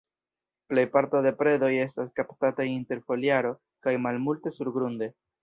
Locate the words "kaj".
3.85-3.95